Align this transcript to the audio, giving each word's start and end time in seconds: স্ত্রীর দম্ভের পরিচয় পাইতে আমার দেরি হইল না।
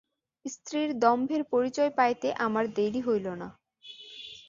স্ত্রীর 0.45 0.89
দম্ভের 0.99 1.41
পরিচয় 1.43 1.91
পাইতে 1.97 2.27
আমার 2.37 2.65
দেরি 2.75 3.01
হইল 3.01 3.27
না। 3.33 3.47